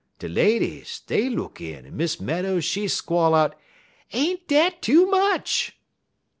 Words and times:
De 0.17 0.27
ladies 0.27 0.99
dey 1.05 1.29
look 1.29 1.61
in, 1.61 1.85
en 1.85 1.95
Miss 1.95 2.19
Meadows 2.19 2.65
she 2.65 2.87
squall 2.87 3.35
out, 3.35 3.55
'Ain't 4.11 4.47
dat 4.47 4.81
too 4.81 5.05
much?' 5.11 5.77